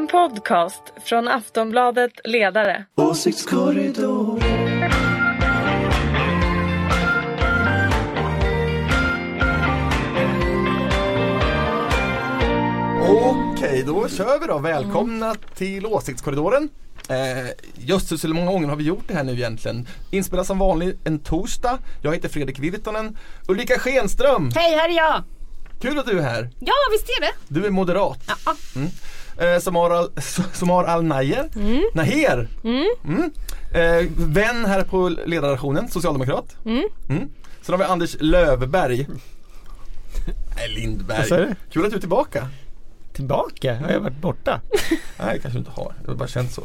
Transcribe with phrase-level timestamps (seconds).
[0.00, 2.84] En podcast från Aftonbladet Ledare.
[2.94, 4.40] Åsiktskorridoren.
[13.02, 14.58] Okej, då kör vi då.
[14.58, 16.68] Välkomna till Åsiktskorridoren.
[17.08, 17.16] Eh,
[17.76, 19.88] just hur många gånger har vi gjort det här nu egentligen?
[20.10, 21.78] Inspelas som vanligt en torsdag.
[22.02, 23.16] Jag heter Fredrik Virtanen.
[23.48, 25.22] Ulrika Schenström, Hej, här är jag!
[25.80, 26.50] kul att du är här.
[26.60, 27.32] Ja, visst är det?
[27.48, 28.18] Du är moderat.
[28.46, 28.54] Ja.
[29.40, 30.10] Eh, Samar Al,
[30.52, 31.48] Samar Al Nayer.
[31.94, 32.48] Naher.
[32.64, 33.30] Mm.
[33.74, 36.56] Eh, vän här på ledarredaktionen, socialdemokrat.
[36.64, 36.88] Mm.
[37.62, 39.06] Sen har vi Anders Lövberg.
[40.56, 41.54] Nej, Lindberg.
[41.72, 42.48] Kul att du är tillbaka.
[43.12, 43.74] Tillbaka?
[43.76, 44.60] Har jag varit borta?
[45.18, 45.94] Nej, kanske du inte har.
[46.04, 46.62] Det har bara känts så.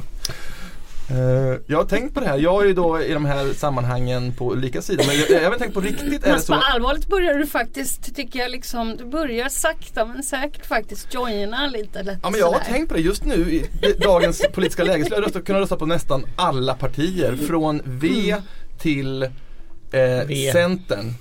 [1.09, 2.37] Eh, jag har tänkt på det här.
[2.37, 5.03] Jag är ju då i de här sammanhangen på olika sidor.
[5.07, 6.53] Men jag, jag har även tänkt på riktigt är det Fast så.
[6.53, 11.67] på allvarligt börjar du faktiskt, tycker jag liksom, du börjar sakta men säkert faktiskt joina
[11.67, 12.65] lite lätt Ja men jag har sådär.
[12.65, 13.65] tänkt på det just nu i
[14.03, 18.35] dagens politiska läge skulle jag rösta, kunna rösta på nästan alla partier från V
[18.79, 19.29] till eh,
[20.27, 20.49] V.
[20.53, 21.13] Centern.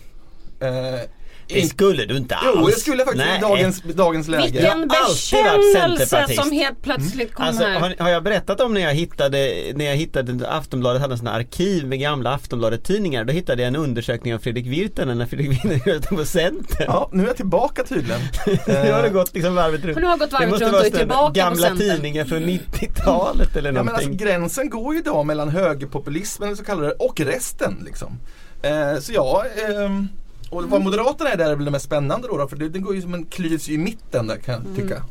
[0.61, 1.01] Eh,
[1.49, 2.57] Det in- skulle du inte alls.
[2.61, 3.41] jo, det skulle jag faktiskt i Nej.
[3.41, 4.43] dagens, dagens läge.
[4.53, 7.81] Vilken bekännelse som helt plötsligt kom Alltså, här.
[7.81, 11.87] har, har jag berättat om när jag hittade, när jag hittade Aftonbladet hade här arkiv
[11.87, 13.25] med gamla Aftonbladet-tidningar.
[13.25, 16.87] Då hittade jag en undersökning av Fredrik Virtanen när Fredrik Virtanen röstade på Centern.
[16.87, 18.21] Ja, nu är jag tillbaka tydligen.
[18.67, 19.97] Nu har det gått liksom varvet runt.
[19.99, 23.57] Nu har det gått varvet runt och är sådana tillbaka på Gamla tidningar från 90-talet
[23.57, 24.09] eller Ja, men någonting.
[24.11, 27.83] alltså, gränsen går ju idag mellan högerpopulismen så kallade det, och resten.
[27.85, 28.19] Liksom.
[28.63, 30.09] Eh, så ja, ehm,
[30.57, 32.79] och vad Moderaterna är där är väl det mest spännande då, då för det, det
[32.79, 35.03] går ju som en klyvs i mitten där kan jag tycka.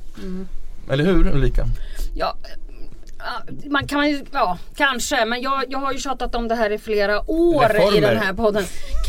[0.90, 1.66] Eller hur Ulrika?
[2.16, 2.36] Ja,
[3.20, 6.70] ja, man kan ju, ja kanske men jag, jag har ju tjatat om det här
[6.70, 8.02] i flera år i Reformer.
[8.02, 8.64] den här podden.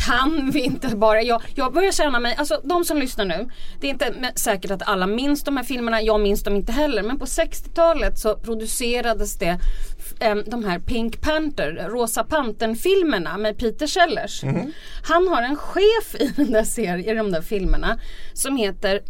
[0.07, 3.49] Kan vi inte bara, jag, jag börjar känna mig, alltså de som lyssnar nu.
[3.79, 7.03] Det är inte säkert att alla minns de här filmerna, jag minns dem inte heller.
[7.03, 9.59] Men på 60-talet så producerades det
[10.19, 14.43] em, de här Pink Panther, Rosa Pantern filmerna med Peter Sellers.
[15.03, 17.99] Han har en chef i den där serien, i de där filmerna
[18.33, 19.01] som heter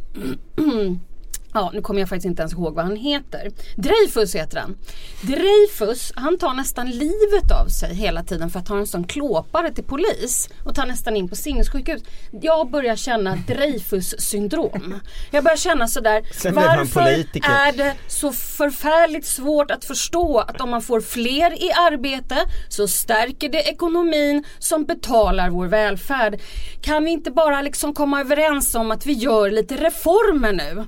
[1.56, 3.52] Ja, nu kommer jag faktiskt inte ens ihåg vad han heter.
[3.76, 4.78] Dreyfus heter han.
[5.22, 9.72] Dreyfus, han tar nästan livet av sig hela tiden för att ha en sån klåpare
[9.74, 12.02] till polis och tar nästan in på sinnessjukhus.
[12.42, 15.00] Jag börjar känna Dreyfus syndrom.
[15.32, 20.70] Jag börjar känna sådär, Sen varför är det så förfärligt svårt att förstå att om
[20.70, 22.36] man får fler i arbete
[22.70, 26.42] så stärker det ekonomin som betalar vår välfärd.
[26.82, 30.86] Kan vi inte bara liksom komma överens om att vi gör lite reformer nu?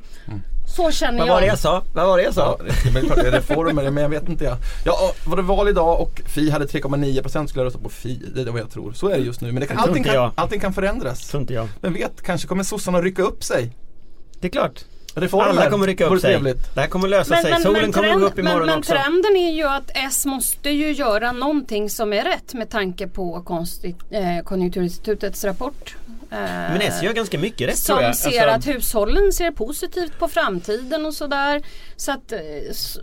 [0.78, 1.34] Så känner Vad jag.
[1.34, 1.84] var det jag sa?
[1.94, 2.58] Vad var det jag sa?
[2.60, 4.58] Ja, det är klart det är reformer men jag vet inte jag.
[4.86, 8.22] Ja, var det val idag och Fi hade 3,9% skulle jag rösta på Fi.
[8.36, 8.94] Det är vad jag tror.
[8.94, 9.52] Så är det just nu.
[9.52, 11.28] Men det kan, allting, kan, allting kan förändras.
[11.28, 11.68] Tror inte jag.
[11.82, 13.72] Men vet, kanske kommer sossarna rycka upp sig.
[14.40, 14.86] Det är klart.
[15.16, 15.46] Reformer.
[15.50, 16.32] Alla kommer rycka upp sig.
[16.34, 16.76] trevligt.
[16.76, 17.62] Det här kommer lösa sig.
[17.62, 18.92] Solen kommer trend- gå upp imorgon men, men också.
[18.94, 23.42] trenden är ju att S måste ju göra någonting som är rätt med tanke på
[23.42, 25.96] konstigt, eh, Konjunkturinstitutets rapport.
[26.32, 28.16] Eh, Men S gör ganska mycket rätt som tror jag.
[28.16, 31.62] ser Alltså, att hushållen ser positivt på framtiden och sådär.
[32.00, 32.40] Så att eh,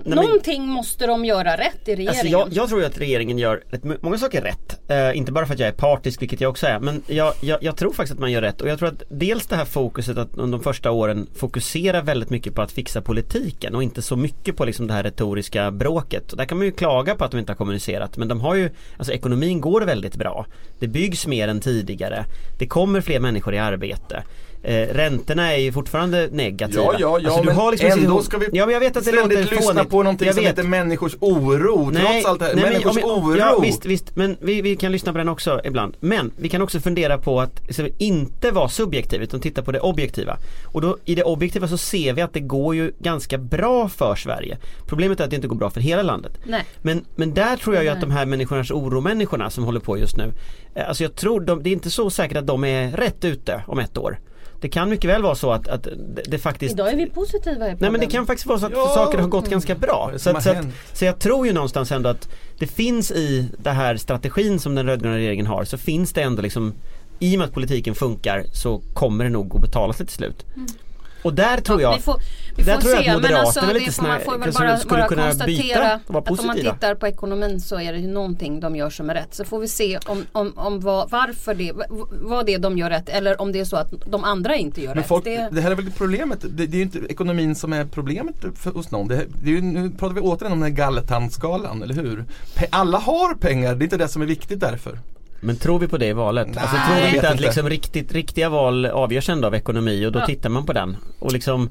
[0.04, 2.08] men- någonting måste de göra rätt i regeringen.
[2.08, 4.90] Alltså jag, jag tror att regeringen gör rätt många saker rätt.
[4.90, 6.80] Eh, inte bara för att jag är partisk, vilket jag också är.
[6.80, 8.60] Men jag, jag, jag tror faktiskt att man gör rätt.
[8.60, 12.30] Och jag tror att dels det här fokuset att under de första åren fokusera väldigt
[12.30, 16.30] mycket på att fixa politiken och inte så mycket på liksom det här retoriska bråket.
[16.32, 18.16] Och där kan man ju klaga på att de inte har kommunicerat.
[18.16, 20.46] Men de har ju, alltså ekonomin går väldigt bra.
[20.78, 22.24] Det byggs mer än tidigare.
[22.58, 24.22] Det kommer fler människor i arbete.
[24.66, 26.82] Eh, räntorna är ju fortfarande negativa.
[26.82, 28.96] Ja, ja, ja, Alltså, du men har liksom ändå ska vi ja, men jag vet
[28.96, 29.90] att det ständigt låter lyssna fånigt.
[29.90, 30.50] på någonting Jag som vet.
[30.52, 31.90] heter människors oro.
[31.92, 32.54] Trots allt det här.
[32.54, 33.36] nej, men- människors ja, men- oro.
[33.38, 35.96] Ja visst, visst, men vi, vi kan lyssna på den också ibland.
[36.00, 37.60] Men vi kan också fundera på att
[37.98, 40.36] inte vara subjektiv utan titta på det objektiva.
[40.66, 44.14] Och då i det objektiva så ser vi att det går ju ganska bra för
[44.14, 44.58] Sverige.
[44.86, 46.32] Problemet är att det inte går bra för hela landet.
[46.46, 46.64] Nej.
[46.82, 47.94] Men, men där tror jag ju Nej.
[47.94, 50.32] att de här människornas oro-människorna som håller på just nu
[50.74, 53.62] eh, Alltså jag tror, de, det är inte så säkert att de är rätt ute
[53.66, 54.18] om ett år.
[54.64, 57.68] Det kan mycket väl vara så att, att det, det faktiskt Idag är vi positiva
[57.68, 58.92] i Nej men det kan faktiskt vara så att Ja.
[58.94, 60.10] saker har gått ganska bra.
[60.12, 62.28] det Så, att, så, att, så jag tror ju någonstans ändå att
[62.58, 66.42] det finns i den här strategin som den rödgröna regeringen har så finns det ändå
[66.42, 66.72] liksom
[67.18, 70.44] i och med att politiken funkar så kommer det nog att betala sig till slut.
[71.24, 72.20] Och där tror Ja, jag vi får,
[72.56, 75.08] vi där får tror jag se att men Moderaterna alltså är lite bara, skulle bara
[75.08, 76.74] kunna konstatera byta och vara att om man positiva.
[76.74, 79.34] tittar på ekonomin så är det ju någonting de gör som är rätt.
[79.34, 81.84] Så får vi se om, om, om vad, varför det, v-
[82.22, 84.80] vad det är de gör rätt eller om det är så att de andra inte
[84.80, 85.06] gör Men rätt.
[85.06, 86.38] folk, det, det här är väl problemet.
[86.40, 89.08] Det, det är ju inte ekonomin som är problemet för, hos någon.
[89.08, 92.24] Det, det är ju, nu pratar vi återigen om den här gallertandskalan, eller hur?
[92.54, 94.98] Pe- alla har pengar, det är inte det som är viktigt därför.
[95.44, 96.46] Men tror vi på det i valet?
[96.48, 100.12] Nej, alltså tror vi inte att liksom riktigt, riktiga val avgörs ändå av ekonomi och
[100.12, 100.26] då Ja.
[100.26, 100.96] tittar man på den.
[101.18, 101.70] Och liksom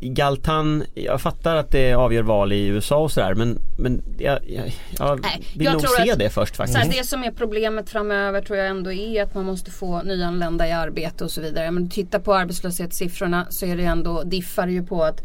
[0.00, 4.72] Galtan, jag fattar att det avgör val i USA och sådär men, men jag, jag,
[4.98, 6.78] jag Nej, vill jag nog tror se att- det först Så faktiskt.
[6.78, 10.68] här, det som är problemet framöver tror jag ändå är att man måste få nyanlända
[10.68, 11.70] i arbete och så vidare.
[11.70, 15.20] Men titta på arbetslöshetssiffrorna så är det ändå diffar ju på att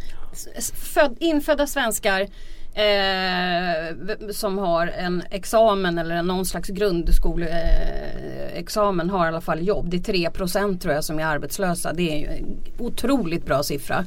[0.74, 2.28] föd, infödda svenskar
[2.76, 3.96] eh,
[4.32, 9.90] som har en examen eller någon slags grundskoleexamen eh, har i alla fall jobb.
[9.90, 10.02] Det är
[10.32, 11.94] 3% tror jag som är arbetslösa.
[11.94, 14.06] Det är en otroligt bra siffra.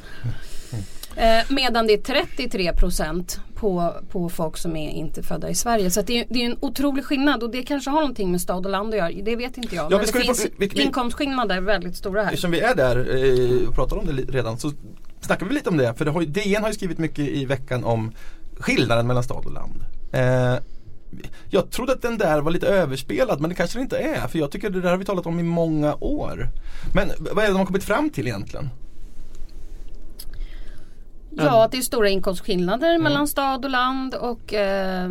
[1.16, 5.90] Eh, medan det är 33% på, på folk som är inte födda i Sverige.
[5.90, 8.66] Så det, är, det är en otrolig skillnad och det kanske har någonting med stad
[8.66, 9.10] och land att göra.
[9.22, 9.84] Det vet inte jag.
[9.92, 12.28] Ja, Men det finns vi- vi- inkomstskillnader väldigt stora här.
[12.28, 14.72] Eftersom vi är där eh, och pratar om det redan så
[15.20, 15.94] snackar vi lite om det.
[15.94, 18.12] För det har, DN har ju skrivit mycket i veckan om
[18.60, 19.84] skillnaden mellan stad och land.
[20.12, 20.54] Eh,
[21.50, 24.28] jag trodde att den där var lite överspelad men det kanske det inte är.
[24.28, 26.48] För jag tycker det där har vi talat om i många år.
[26.94, 28.68] Men vad är det de har kommit fram till egentligen?
[31.30, 33.02] Ja, att det är stora inkomstskillnader Mm.
[33.02, 35.10] mellan stad och land och eh,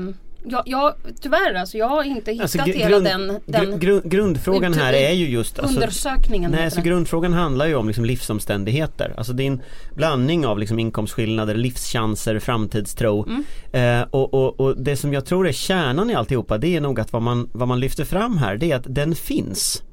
[0.49, 4.11] ja, ja, tyvärr alltså jag har inte hittat Alltså, hela grund- den, den gru- grund,
[4.11, 6.51] grundfrågan här är ju just alltså, undersökningen.
[6.51, 6.81] Nej, så det.
[6.81, 9.13] grundfrågan handlar ju om liksom livsomständigheter.
[9.17, 9.61] Alltså det är en
[9.95, 13.25] blandning av liksom inkomstskillnader, livschanser, framtidstro.
[13.27, 13.44] Mm.
[14.01, 16.99] Eh, och, och, och det som jag tror är kärnan i alltihopa det är nog
[16.99, 19.83] att vad man, vad man lyfter fram här det är att den finns.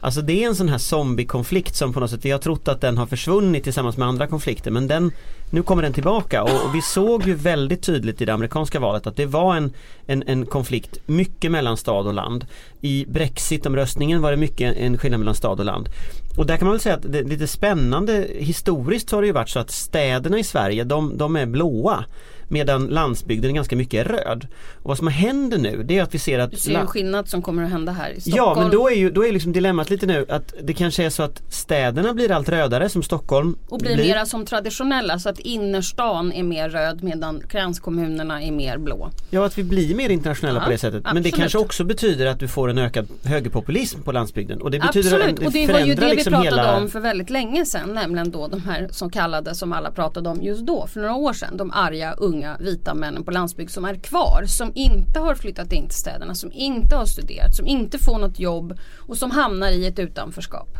[0.00, 2.80] Alltså det är en sån här zombiekonflikt som på något sätt, vi har trott att
[2.80, 5.12] den har försvunnit tillsammans med andra konflikter men den,
[5.50, 9.06] nu kommer den tillbaka och, och vi såg ju väldigt tydligt i det amerikanska valet
[9.06, 9.72] att det var en,
[10.06, 12.46] en, en konflikt mycket mellan stad och land.
[12.80, 15.88] I Brexitomröstningen var det mycket en skillnad mellan stad och land.
[16.36, 19.32] Och där kan man väl säga att det är lite spännande historiskt har det ju
[19.32, 22.04] varit så att städerna i Sverige de, de är blåa
[22.48, 24.46] medan landsbygden ganska mycket är röd.
[24.82, 27.28] Och vad som händer nu det är att vi ser att Du ser en skillnad
[27.28, 28.56] som kommer att hända här i Stockholm.
[28.56, 31.10] Ja men då är ju då är liksom dilemmat lite nu att det kanske är
[31.10, 35.38] så att städerna blir allt rödare som Stockholm Och blir mera som traditionella så att
[35.38, 39.10] innerstan är mer röd medan kranskommunerna är mer blå.
[39.30, 41.04] Ja att vi blir mer internationella Ja, på det sättet.
[41.04, 41.34] Men det absolut.
[41.34, 44.62] kanske också betyder att du får en ökad högerpopulism på landsbygden.
[44.62, 46.76] Och det betyder Absolut, en, och det var ju det förändrar vi liksom pratade hela...
[46.76, 47.94] om för väldigt länge sedan.
[47.94, 51.32] Nämligen då de här som kallade, som alla pratade om just då, för några år
[51.32, 51.56] sedan.
[51.56, 54.44] De arga, unga, vita männen på landsbygd som är kvar.
[54.46, 58.38] Som inte har flyttat in till städerna, som inte har studerat, som inte får något
[58.38, 60.78] jobb och som hamnar i ett utanförskap.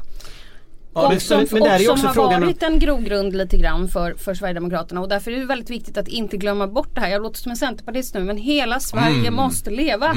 [1.03, 3.37] Ja, och det- som, men där är och ju som också har varit en grogrund
[3.37, 6.95] lite grann för, för Sverigedemokraterna och därför är det väldigt viktigt att inte glömma bort
[6.95, 7.09] det här.
[7.11, 9.35] Jag låter som en centerpartist nu men hela Sverige Mm.
[9.35, 10.06] måste leva.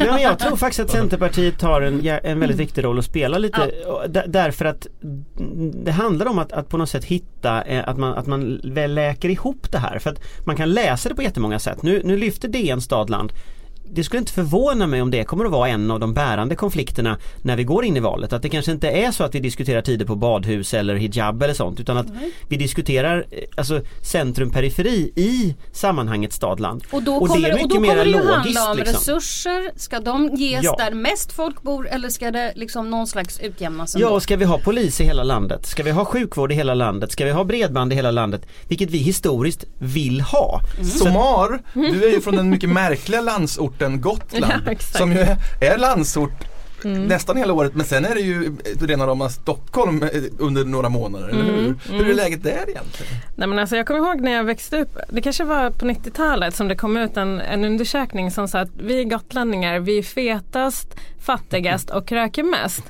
[0.00, 3.38] Ja, men jag tror faktiskt att Centerpartiet har en, en väldigt viktig roll att spela
[3.38, 3.70] lite
[4.08, 4.86] d- därför att
[5.84, 8.94] det handlar om att, att på något sätt hitta eh, att man, att man väl
[8.94, 11.82] läker ihop det här för att man kan läsa det på jättemånga sätt.
[11.82, 13.32] Nu, nu lyfter DN stadland
[13.92, 17.18] det skulle inte förvåna mig om det kommer att vara en av de bärande konflikterna
[17.42, 18.32] när vi går in i valet.
[18.32, 21.54] Att det kanske inte är så att vi diskuterar tider på badhus eller hijab eller
[21.54, 22.06] sånt utan att
[22.48, 26.84] vi diskuterar eh, alltså centrum periferi i sammanhanget stadland.
[26.90, 28.76] Och då Och det är kommer, och mycket då kommer det ju logiskt, handla om
[28.76, 28.94] liksom.
[28.94, 29.70] resurser.
[29.76, 30.74] Ska de ges Ja.
[30.78, 34.44] där mest folk bor eller ska det liksom någon slags utjämnas Ja, och ska vi
[34.44, 35.66] ha polis i hela landet?
[35.66, 37.12] Ska vi ha sjukvård i hela landet?
[37.12, 38.46] Ska vi ha bredband i hela landet?
[38.68, 40.60] Vilket vi historiskt vill ha.
[40.98, 44.62] Somar, du är ju från den mycket märkliga landsorten Gotland.
[44.66, 46.44] Ja, som ju är, är landsort
[46.84, 50.08] nästan hela året men sen är det ju rena rama Stockholm eh,
[50.38, 51.74] under några månader, eller hur?
[51.90, 53.12] Hur är läget där egentligen?
[53.36, 56.54] Nej, men alltså, jag kommer ihåg när jag växte upp, det kanske var på 90-talet
[56.54, 60.94] som det kom ut en, en undersökning som sa att vi gotlänningar, vi är fetast,
[61.20, 62.82] fattigast och röker mest.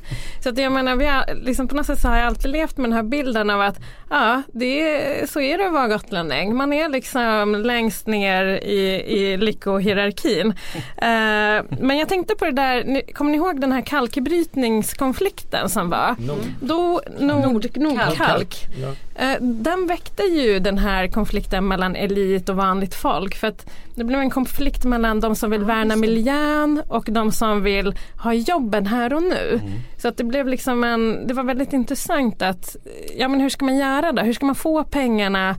[0.42, 2.76] Så att jag menar, vi har, liksom på något sätt så har jag alltid levt
[2.76, 6.56] med den här bilden av att ja, det är, så är det att vara gotlänning.
[6.56, 10.54] Man är liksom längst ner i, i lyckohierarkin.
[10.96, 16.16] Eh, men jag tänkte på det där, kommer ni ihåg den här kalkbrytningskonflikten som var?
[16.60, 18.66] Då, nord, Nordkalk.
[19.14, 24.04] Eh, Den väckte ju den här konflikten mellan elit och vanligt folk för att det
[24.04, 28.86] blev en konflikt mellan de som vill värna miljön och de som vill ha jobben
[28.86, 29.60] här och nu.
[29.98, 32.76] Så att det blev liksom en, det var väldigt intressant att,
[33.18, 34.22] ja men hur ska man göra då?
[34.22, 35.56] Hur ska man få pengarna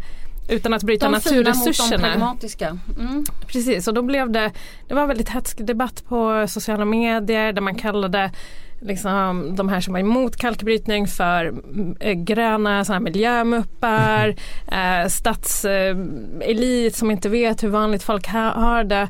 [0.49, 2.07] utan att bryta de fina mot de naturresurserna?
[2.07, 2.77] pragmatiska.
[2.99, 3.25] Mm.
[3.47, 4.51] Precis, och då blev det,
[4.87, 8.31] det var väldigt hätsk debatt på sociala medier där man kallade
[8.79, 14.35] liksom, de här som var emot kalkbrytning för mm, eh, gröna såna här miljömuppar,
[14.71, 19.07] eh, statselit som inte vet hur vanligt folk ha, har det.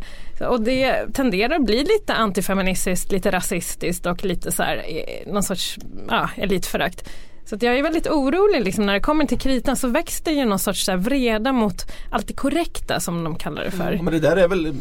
[0.49, 5.43] Och det tenderar att bli lite antifeministiskt, lite rasistiskt och lite så här, eh, någon
[5.43, 5.77] sorts
[6.09, 7.09] ja, elitförakt.
[7.45, 10.45] Så jag är väldigt orolig liksom, när det kommer till kritan så väcks det ju
[10.45, 13.91] någon sorts så här, vreda mot allt det korrekta som de kallar det för.
[13.91, 14.71] Ja, men det där är väl eh,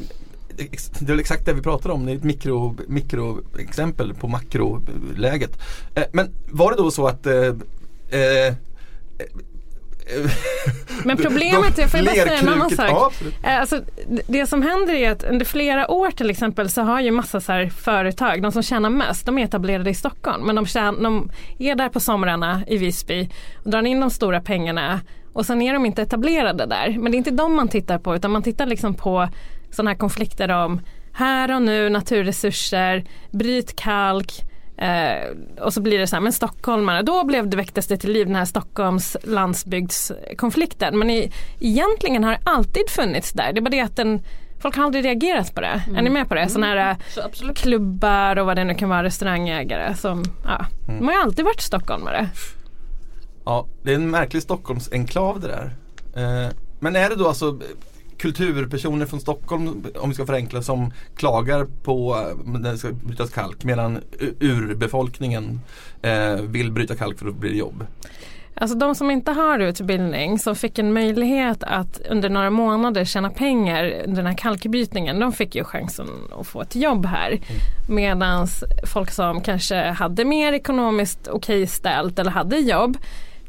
[0.58, 5.58] det är väl exakt det vi pratar om, det är ett mikro, mikroexempel på makroläget.
[5.94, 8.54] Eh, men var det då så att eh, eh,
[11.04, 13.14] Men problemet, jag får ju bara säga en annan sak.
[13.42, 13.80] Eh, Alltså,
[14.26, 17.68] det som händer är att under flera år till exempel så har ju massa så
[17.76, 20.46] företag, de som tjänar mest, de är etablerade i Stockholm.
[20.46, 23.28] Men de, tjän- de är där på somrarna i Visby
[23.64, 25.00] och drar in de stora pengarna
[25.32, 26.96] och sen är de inte etablerade där.
[26.98, 29.28] Men det är inte de man tittar på utan man tittar liksom på
[29.70, 30.80] sådana här konflikter om
[31.12, 34.44] här och nu, naturresurser, bryt kalk,
[34.78, 38.12] Eh, och så blir det så här, men stockholmare, då blev det, väcktes det till
[38.12, 40.98] liv den här Stockholms landsbygdskonflikten.
[40.98, 43.52] Men i, egentligen har det alltid funnits där.
[43.52, 44.22] Det är bara det att den,
[44.58, 45.82] folk har aldrig reagerat på det.
[45.96, 46.48] Är ni med på det?
[46.48, 51.06] Sådana här eh, Så klubbar och vad det nu kan vara, restaurangägare som, ja, de
[51.06, 52.28] har ju alltid varit stockholmare.
[53.44, 55.70] Ja, det är en märklig Stockholmsenklav det där.
[56.16, 57.60] Eh, men är det då alltså
[58.18, 63.30] kulturpersoner från Stockholm, om vi ska förenkla, som klagar på eh, när det ska brytas
[63.30, 63.98] kalk medan
[64.40, 65.60] urbefolkningen
[66.02, 67.87] eh, vill bryta kalk för att bli jobb?
[68.60, 73.30] Alltså de som inte har utbildning, som fick en möjlighet att under några månader tjäna
[73.30, 76.08] pengar under den här kalkbrytningen, de fick ju chansen
[76.40, 77.40] att få ett jobb här.
[77.88, 78.46] Medan
[78.87, 82.96] folk som kanske hade mer ekonomiskt okej ställt eller hade jobb,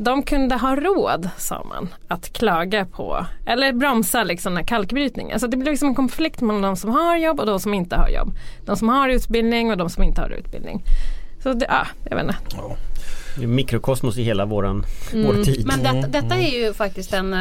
[0.02, 5.34] de kunde ha råd, sa man, att klaga på eller bromsa liksom den här kalkbrytningen.
[5.34, 7.96] Alltså det blev liksom en konflikt mellan de som har jobb och de som inte
[7.96, 8.34] har jobb.
[8.66, 10.84] De som har utbildning och de som inte har utbildning.
[11.44, 12.38] Så det, ja, jag vet inte.
[12.52, 12.76] Ja.
[13.38, 15.68] Det är mikrokosmos i hela våran, vår tid.
[15.68, 17.34] Men detta, detta är ju faktiskt en,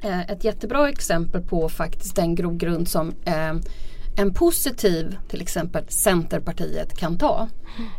[0.00, 3.54] eh, ett jättebra exempel på faktiskt den grogrund som eh,
[4.16, 7.48] en positiv, till exempel Centerpartiet kan ta.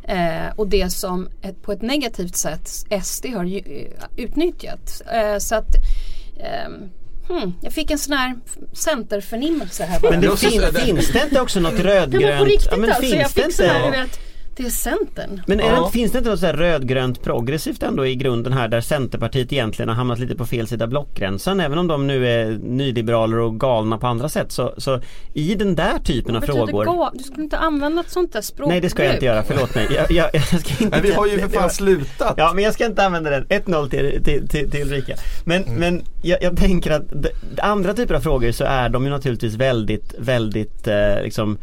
[0.04, 2.70] Eh, och det som ett, på ett negativt sätt
[3.04, 5.02] SD har ju, eh, utnyttjat.
[5.14, 5.76] Eh, så att
[6.40, 6.90] ehm,
[7.28, 8.36] hmm, jag fick en sån här
[8.74, 10.12] centerförnimmelse här bara.
[10.12, 12.26] Men det fin, finns det inte också något rödgrönt?
[12.26, 14.00] men på riktigt ja, men alltså, jag finns det fick så här, du inte?
[14.00, 14.20] vet,
[14.58, 15.42] det är Centern.
[15.48, 15.86] Men är Ja.
[15.86, 19.54] det, finns det inte något så här rödgrönt progressivt ändå i grunden här där Centerpartiet
[19.54, 23.60] egentligen har hamnat lite på fel sida blockgränsen även om de nu är nyliberaler och
[23.60, 25.00] galna på andra sätt så, så
[25.34, 28.70] i den där typen av frågor ga- Du skulle inte använda ett sånt där språkbruk.
[28.70, 29.88] Nej det ska jag inte göra, förlåt mig.
[29.96, 32.34] Jag, jag, jag ska inte, Men vi har ju för fan slutat.
[32.38, 33.46] Ja men jag ska inte använda den.
[33.46, 35.16] 1-0 till, till, till, till Ulrika.
[35.46, 35.80] Men, Mm.
[35.80, 37.04] men jag, jag tänker att
[37.60, 41.58] andra typer av frågor så är de ju naturligtvis väldigt, väldigt eh, liksom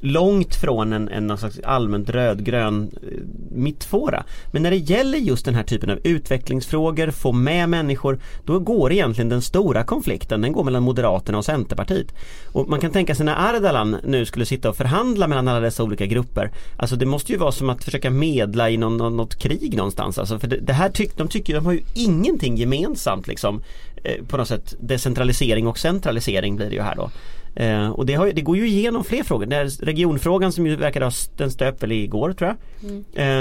[0.00, 3.08] långt från en, en någon slags allmänt rödgrön eh,
[3.50, 4.24] mittfåra.
[4.52, 8.92] Men när det gäller just den här typen av utvecklingsfrågor, få med människor, då går
[8.92, 12.14] egentligen den stora konflikten, den går mellan Moderaterna och Centerpartiet.
[12.52, 15.82] Och man kan tänka sig när Ardalan nu skulle sitta och förhandla mellan alla dessa
[15.82, 16.50] olika grupper.
[16.76, 20.18] Alltså det måste ju vara som att försöka medla i någon, någon, något krig någonstans.
[20.18, 23.62] Alltså för det, det här tyck, de tycker, de har ju ingenting gemensamt liksom.
[24.04, 27.10] Eh, på något sätt decentralisering och centralisering blir det ju här då.
[27.56, 29.46] Eh, och det, har, det går ju igenom fler frågor.
[29.46, 32.92] Det är regionfrågan som ju verkar ha den stöp väl igår tror jag.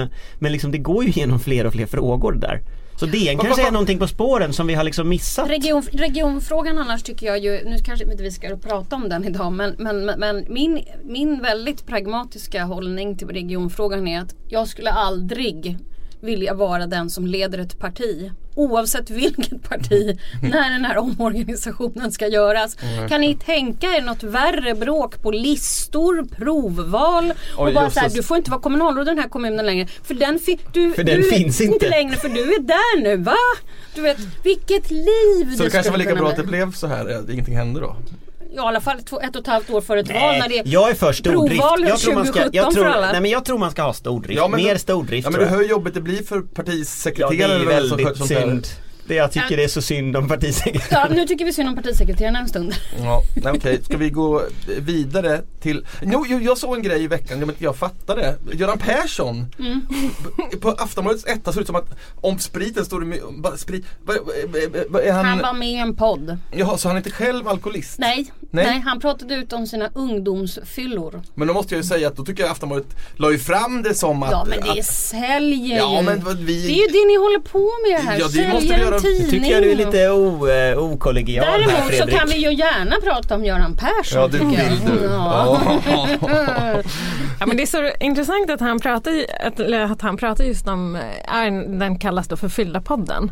[0.02, 0.08] Eh,
[0.40, 2.62] men liksom det går ju igenom fler och fler frågor där.
[3.00, 5.50] Så DN kanske är någonting på spåren som vi har liksom missat.
[5.50, 9.52] Region, regionfrågan annars tycker jag ju, nu kanske inte vi ska prata om den idag
[9.52, 14.90] men, men, men- men min, min väldigt pragmatiska hållning till regionfrågan är att jag skulle
[14.92, 15.78] aldrig
[16.22, 22.28] vilja vara den som leder ett parti oavsett vilket parti när den här omorganisationen ska
[22.28, 22.78] göras.
[23.10, 28.10] Kan ni tänka er något värre bråk på listor, provval och Oj, bara så här,
[28.10, 31.04] du får inte vara kommunalråd i den här kommunen längre för den, fi- du, För
[31.04, 31.74] den du finns inte.
[31.74, 33.36] inte längre för du är där nu va?
[33.96, 36.44] Du vet vilket liv Så det kanske var lika bra att bli.
[36.44, 37.96] det blev så här, att ingenting hände då?
[38.56, 40.62] Ja, i alla fall två, ett och ett halvt år före ett val när det
[40.66, 41.62] jag är för stordrift.
[41.62, 43.12] provval Jag tror, man ska, 2017 jag, tror, för alla.
[43.12, 44.38] nej, men jag tror man ska ha stordrift.
[44.42, 46.42] Ja, men Mer då- stordrift Ja men du hör hur jobbigt det blir för Ja
[46.42, 48.36] det partisekreterare är vem som väldigt sköter sånt där.
[49.08, 51.08] Det jag tycker det är så synd om partisekreteraren.
[51.10, 52.74] Ja, nu tycker vi synd om partisekreterarna en stund.
[53.04, 54.42] Ja, okej, ska vi gå
[54.80, 58.36] vidare till Jo, jo jag såg en grej i veckan, jag, jag fattade.
[58.54, 59.46] Göran Persson
[60.62, 61.90] På Aftonbladets etta ser det ut som att
[62.22, 63.86] om spriten står det med, bara sprit,
[65.14, 66.38] han, Han var med i en podd.
[66.52, 68.00] Jaha, så han är inte själv alkoholist?
[68.00, 68.66] Nej, Nej.
[68.66, 68.80] nej.
[68.86, 71.22] han pratade ut om sina ungdomsfyllor.
[71.36, 73.94] Men då måste jag ju säga att då tycker jag Aftonbladet la ju fram det
[73.94, 76.06] som att Ja men det att, säljer Ja, ju.
[76.06, 78.20] men vad vi- Det är ju det ni håller på med här.
[78.20, 78.95] Ja, det måste vi göra.
[78.96, 79.30] En Det tidning.
[79.30, 82.20] tycker jag du är lite o, eh, okollegial här Däremot så Fredrik.
[82.20, 84.22] kan vi ju gärna prata om Göran Persson.
[84.22, 85.06] Ja det vill du.
[85.06, 85.62] Ja.
[87.40, 87.46] Ja.
[87.46, 89.12] Men det är så intressant att han pratar,
[89.92, 93.24] att, han pratar just om, eh, är, den kallas då för Fyllda-podden.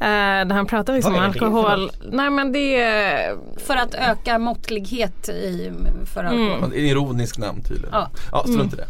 [0.00, 1.90] Eh, där han pratar liksom om alkohol.
[2.12, 3.34] Nej men det är,
[3.66, 5.72] För att öka måttlighet i,
[6.14, 6.58] för alkohol.
[6.60, 7.90] Ja, det är en ironisk namn tydligen.
[7.92, 8.08] Ja.
[8.32, 8.86] Ja, strunt i det.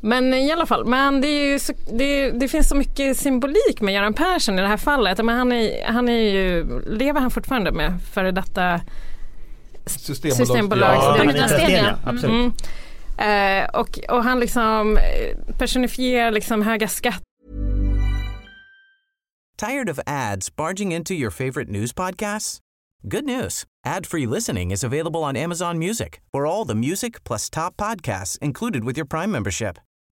[0.00, 3.80] Men i alla fall, men det, är ju så, det, det finns så mycket symbolik
[3.80, 5.24] med Göran Persson i det här fallet.
[5.24, 8.80] Men han, är, han är ju, lever han fortfarande med före detta
[9.86, 10.36] Systembolag.
[10.36, 10.96] Systembolag.
[10.96, 11.78] Ja, det är Sten, ja.
[11.78, 12.54] ja, absolut.
[13.18, 13.62] Mm.
[13.62, 17.26] Eh, och, och han liksom eh, personifierar liksom höga skatter
[19.56, 22.60] Tired of ads barging into your favorite news podcasts?
[23.08, 23.64] Good news.
[23.86, 28.84] Ad-free listening is available on Amazon Music for all the music plus top podcasts included
[28.84, 29.78] with your Prime membership.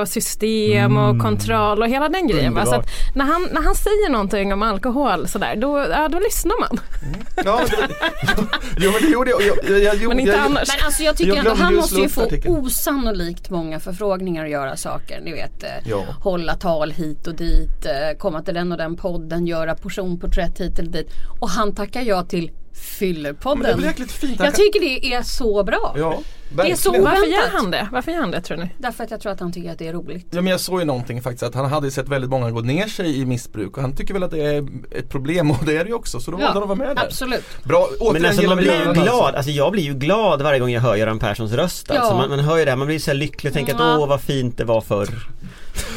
[0.00, 2.66] Och system och kontroll och hela den grejen.
[2.66, 6.60] Så att när, han, när han säger någonting om alkohol sådär, då, ja, då lyssnar
[6.60, 6.80] man.
[7.44, 7.76] Ja, det,
[8.78, 9.42] jo, men det gjorde jag.
[9.42, 10.68] jag, jag, jag Men inte jag, annars.
[10.76, 12.56] Men alltså jag tycker Jag ändå han måste ju få artikeln.
[12.56, 15.20] osannolikt många förfrågningar att göra saker.
[15.20, 16.04] Ni vet eh, Ja.
[16.20, 20.78] hålla tal hit och dit, eh, komma till den och den podden, göra personporträtt hit
[20.78, 21.08] eller dit.
[21.40, 22.50] Och han tackar ja till
[23.40, 24.40] men det är jäkligt fint.
[24.40, 25.94] Jag tycker det är så bra.
[25.98, 26.18] Ja,
[26.56, 26.90] Det är så.
[27.02, 27.88] Varför gör han det?
[27.92, 28.70] Varför gör han det tror ni?
[28.78, 30.26] Därför att jag tror att han tycker att det är roligt.
[30.30, 32.86] Ja men jag såg ju någonting faktiskt att han hade sett väldigt många gå ner
[32.86, 35.84] sig i missbruk och han tycker väl att det är ett problem och det är
[35.84, 37.04] det ju också så då valde han att vara med där.
[37.04, 37.44] absolut.
[37.64, 40.70] Bra, återigen Men alltså man blir ju glad, alltså jag blir ju glad varje gång
[40.70, 42.12] jag hör Göran Perssons röst alltså.
[42.12, 42.16] Ja.
[42.16, 43.94] man, man hör ju det, här, man blir så här lycklig och tänker Ja.
[43.94, 45.08] att åh vad fint det var förr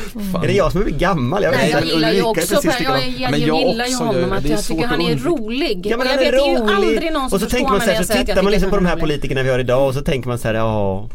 [0.08, 0.44] Fan.
[0.44, 1.44] Är det jag som är gammal?
[1.44, 1.78] Jag Nej, inte.
[1.78, 4.64] jag gillar ju också, Per, jag, jag, Men jag jag gillar ju honom att jag
[4.64, 5.86] tycker han är rolig.
[5.86, 7.72] Ja men jag är vet, det är ju rolig aldrig någon som och så tänker
[7.72, 9.04] man så när här, så tittar man liksom på de är här rolig.
[9.04, 11.10] politikerna vi har idag och så tänker man så här, ja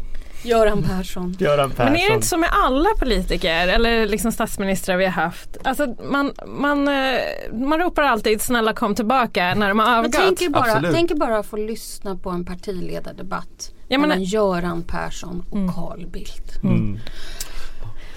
[0.45, 1.35] Göran Persson.
[1.39, 5.11] Göran Persson Men är det inte så med alla politiker eller liksom statsministrar vi har
[5.11, 5.57] haft?
[5.63, 7.19] Alltså man, man, eh,
[7.53, 10.13] man ropar alltid snälla kom tillbaka när de har Men avgått.
[10.13, 10.95] tänk er bara, Absolut.
[10.95, 16.63] tänk er bara att få lyssna på en partiledardebatt mellan Göran Persson och Carl Bildt.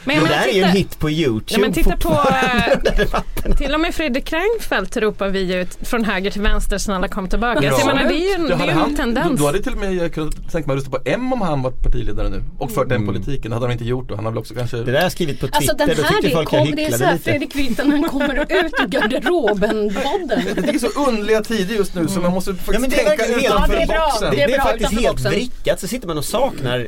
[0.06, 3.74] Men Det där är ju en hit på Youtube ja, men titta på, eh, till
[3.74, 7.62] och med Fredrik Reinfeldt ropar vi ut från höger till vänster snälla kom tillbaka.
[7.62, 7.72] Ja.
[7.72, 9.30] Så jag menar, det är ju en, det är en han, tendens.
[9.30, 11.40] Då, då hade till och med jag kunnat tänka mig att rösta på M om
[11.40, 13.50] han var partiledare nu och fört den politiken.
[13.50, 14.16] Det hade han inte gjort då.
[14.16, 16.02] Han har väl också kanske Det där har jag skrivit på Twitter, Alltså den då
[16.02, 18.50] här tyckte det, folk jag kom, det är hycklade såhär lite Fredrik Virtanen kommer ut
[18.50, 20.62] ur garderoben-podden.
[20.66, 23.16] Det är så underliga tider just nu så man måste faktiskt Ja men det är
[23.16, 24.06] tänka utanför Ja, det är bra.
[24.10, 24.30] boxen.
[24.30, 26.86] det, är det är faktiskt helt vrickat så sitter man och saknar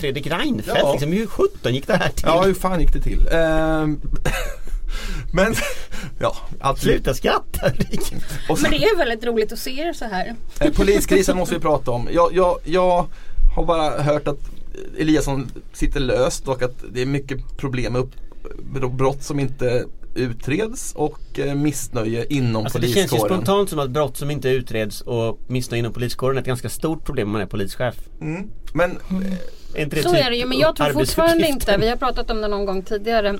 [0.00, 1.12] Fredrik Reinfeldt liksom.
[1.12, 2.24] Hur sjutton gick det här till?
[2.26, 3.28] Ja fan gick det till?
[3.32, 4.00] Ehm,
[5.32, 5.54] men
[6.18, 7.72] ja, allt Sluta skratta och
[8.48, 10.34] Men sen, det är väldigt roligt att se er så här.
[10.60, 12.08] eh, Poliskrisen måste vi prata om.
[12.12, 13.06] Jag, jag, jag
[13.56, 14.40] har bara hört att
[14.98, 18.12] Eliasson sitter löst och att det är mycket problem med upp,
[18.92, 19.84] brott som inte
[20.18, 23.34] utreds och eh, missnöje inom Alltså det känns ju poliskåren.
[23.34, 27.04] spontant som att brott som inte utreds och missnöje inom poliskåren är ett ganska stort
[27.04, 27.94] problem om man är polischef.
[28.20, 28.48] Mm.
[28.72, 29.32] Men eh,
[29.74, 31.96] Är inte det Så typ är det ju men jag tror fortfarande inte, vi har
[31.96, 33.38] pratat om det någon gång tidigare.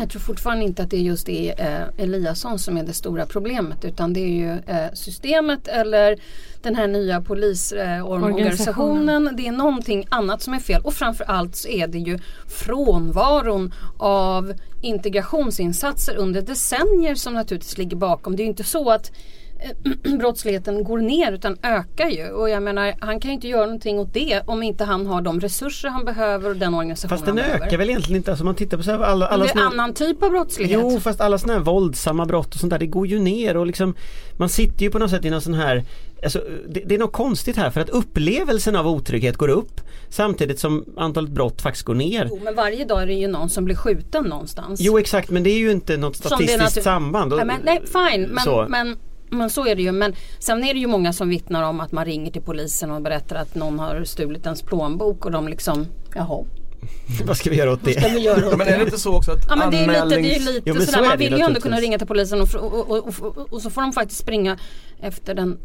[0.00, 3.84] Jag tror fortfarande inte att det just är eh, Eliasson som är det stora problemet
[3.84, 6.18] utan det är ju eh, systemet eller
[6.62, 9.30] den här nya polisorganisationen.
[9.36, 14.52] det är någonting annat som är fel och framförallt så är det ju frånvaron av
[14.82, 18.36] integrationsinsatser under decennier som naturligtvis ligger bakom.
[18.36, 19.16] Det är ju inte så att eh,
[20.18, 22.28] brottsligheten går ner utan ökar ju.
[22.30, 25.20] Och jag menar han kan ju inte göra någonting åt det om inte han har
[25.22, 27.78] de resurser han behöver och den organisation Fast den han ökar behöver.
[27.78, 29.94] väl egentligen inte, alltså man tittar på så här, alla, alla det är såna- annan
[29.94, 30.80] typ av brottslighet.
[30.82, 33.66] Jo fast alla sådana här våldsamma brott och sånt där det går ju ner och
[33.66, 33.94] liksom
[34.38, 35.84] Man sitter ju på något sätt i någon sån här
[36.24, 40.58] Alltså det, det är något konstigt här för att upplevelsen av otrygghet går upp Samtidigt
[40.60, 43.64] som antalet brott faktiskt går ner Jo, men varje dag är det ju någon som
[43.64, 44.80] blir skjuten någonstans.
[44.80, 48.22] Jo exakt men det är ju inte något statistiskt samband och- Ja, men, nej fine
[48.22, 48.96] men, men,
[49.30, 49.92] men så är det ju.
[49.92, 53.02] Men sen är det ju många som vittnar om att man ringer till polisen och
[53.02, 56.44] berättar att någon har stulit ens plånbok och de liksom Jaha,
[57.26, 58.14] Vad ska vi göra åt vad ska det?
[58.14, 60.04] vi göra ja, åt men är det inte så också att Ja men det är
[60.04, 61.98] lite, det är lite Jo, sådär, så är man det vill ju ändå kunna ringa
[61.98, 64.58] till polisen och, och, och, och, och, och så får de faktiskt springa
[65.00, 65.58] efter den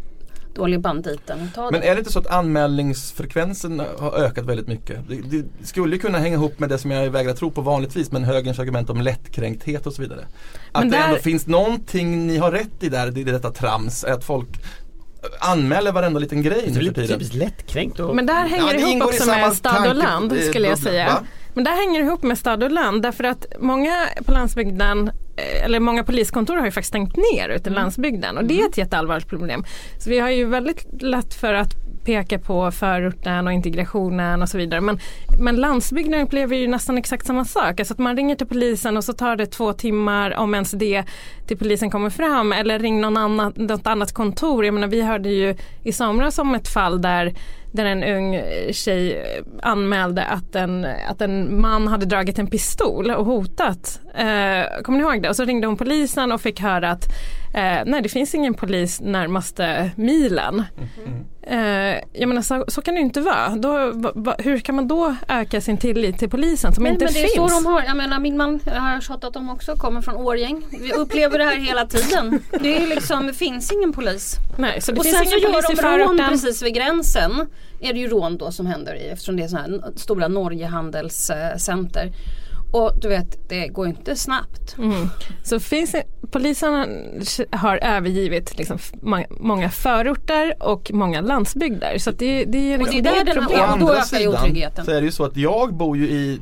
[0.56, 1.88] dåliga banditen och ta Men det.
[1.88, 5.00] är det inte så att anmälningsfrekvensen har ökat väldigt mycket?
[5.10, 8.12] Det, det skulle ju kunna hänga ihop med det som jag vägrar tro på vanligtvis
[8.12, 10.26] men högerns argument om lättkränkthet och så vidare.
[10.72, 13.52] Att Men det där- ändå finns någonting ni har rätt i där, det är detta
[13.52, 14.48] trams, att folk
[15.40, 17.08] anmäler varenda liten grej Det är nu för lite tiden.
[17.20, 20.34] typiskt lättkränkt och Men där hänger det det ihop i också med stad och land
[20.34, 21.06] eh, skulle jag säga.
[21.06, 21.24] va?
[21.54, 23.92] Men där hänger det ihop med stad och land därför att många
[24.26, 28.46] på landsbygden eh, eller många poliskontor har ju faktiskt stängt ner ute i landsbygden och
[28.46, 29.66] det är ett jätteallvarligt problem.
[30.00, 34.58] Så vi har ju väldigt lätt för att peka på förorten och integrationen och så
[34.58, 34.82] vidare.
[34.82, 35.00] Men,
[35.40, 37.80] men landsbygden upplever ju nästan exakt samma sak.
[37.80, 41.04] Alltså att man ringer till polisen och så tar det två timmar om ens det
[41.48, 44.66] till polisen kommer fram eller ring någon annan, något annat kontor.
[44.66, 47.34] Jag menar, vi hörde ju i somras om ett fall där
[47.74, 49.26] där en ung tjej
[49.62, 54.00] anmälde att en, att en man hade dragit en pistol och hotat.
[54.16, 55.30] Eh, kommer ni ihåg det?
[55.30, 57.06] Och så ringde hon polisen och fick höra att
[57.54, 60.64] Eh, nej det finns ingen polis närmaste milen.
[61.48, 61.58] Eh,
[62.14, 63.50] jag menar så, så kan det ju inte vara.
[63.50, 67.06] Då, va, va, hur kan man då öka sin tillit till polisen som Men, inte
[67.06, 67.52] men det är finns?
[67.52, 70.66] så de har, jag menar min man, jag har tjatat om också, kommer från Årgäng.
[70.82, 72.40] Vi upplever det här hela tiden.
[72.62, 74.36] Det är liksom, det finns ingen polis.
[74.58, 76.74] Nej, så det och finns sen så ingen polis i gör de rån precis vid
[76.74, 77.32] gränsen.
[77.82, 82.12] Är det ju rån då som händer i, eftersom det är sådana här stora Norgehandelscenter.
[82.74, 84.78] Och du vet, det går inte snabbt.
[84.78, 85.10] Mm.
[85.44, 85.96] Så finns,
[86.32, 86.74] polisen
[87.52, 88.78] har övergivit liksom
[89.30, 91.98] många förorter och många landsbygder.
[91.98, 93.60] Så att det, det är Och liksom det är det där den problem.
[93.60, 94.32] här- Å andra sidan
[94.86, 96.40] så är det ju så att jag bor ju i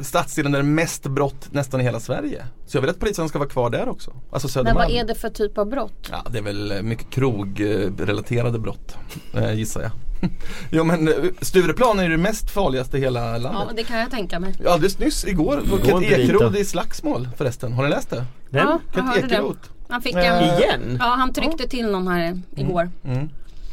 [0.00, 2.44] stadsdelen där det är mest brott nästan i hela Sverige.
[2.66, 4.10] Så jag vill att polisen ska vara kvar där också.
[4.30, 4.76] Alltså Men Södermalm.
[4.88, 6.08] vad är det för typ av brott?
[6.10, 8.96] Ja det är väl eh, mycket krogrelaterade brott
[9.34, 9.90] eh, gissar jag.
[10.70, 13.76] jo men eh, Stureplan är ju det mest farligaste i hela Ja, landet.
[13.76, 14.54] det kan jag tänka mig.
[14.68, 17.72] Alldeles nyss igår var Kent Ekeroth i slagsmål förresten.
[17.72, 18.24] Har ni läst det?
[18.50, 18.66] Vem?
[18.66, 19.16] Ja, Kent.
[19.32, 19.60] Ekeroth.
[19.88, 20.44] Han fick en...
[20.44, 20.96] Igen?
[21.00, 22.90] Ja, han tryckte till någon här igår.
[23.04, 23.28] Mm.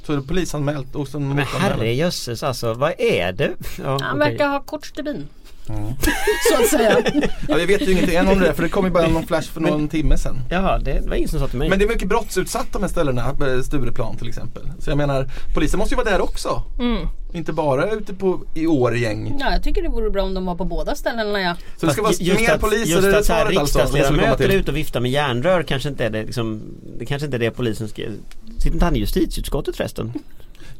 [0.05, 3.51] Så är det polisanmält och sen Men herrejösses alltså, vad är det?
[3.83, 4.31] Ja, Han okej.
[4.31, 5.27] verkar ha kort stubin.
[5.77, 5.93] Mm.
[6.51, 6.97] Så att säga.
[7.47, 9.25] Ja, vi vet ju ingenting än om det där för det kom ju bara någon
[9.27, 10.39] flash för någon timme sedan.
[10.49, 11.69] Jaha, det var ingen som sa till mig.
[11.69, 14.63] Men det är mycket brottsutsatt de här ställena, eh, Stureplan till exempel.
[14.79, 16.63] Så jag menar, polisen måste ju vara där också.
[16.79, 17.07] Mm.
[17.33, 19.37] Inte bara ute på, i Årgäng.
[19.39, 21.55] Ja, jag tycker det vore bra om de var på båda ställena ja.
[21.77, 23.79] Så det ska vara Fast ju- mer poliser, just är det att svaret alltså?
[23.79, 26.61] skulle komma riksdagsledamöter är ute och viftar med järnrör kanske inte är det liksom,
[26.99, 28.01] Det kanske inte är det polisen ska
[28.57, 30.13] Sitter inte han i justitieutskottet förresten?